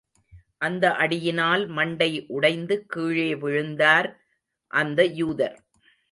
[0.57, 4.09] அந்த அடியினால் மண்டை உடைந்து கீழே விழுந்தார்
[4.73, 5.57] அந்த யூதர்.